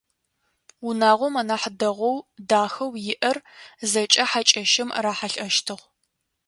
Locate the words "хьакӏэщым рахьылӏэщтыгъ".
4.29-5.83